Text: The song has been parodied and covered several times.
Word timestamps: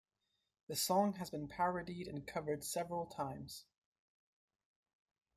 The 0.67 0.75
song 0.75 1.13
has 1.17 1.29
been 1.29 1.47
parodied 1.47 2.07
and 2.07 2.25
covered 2.25 2.63
several 2.63 3.05
times. 3.05 3.65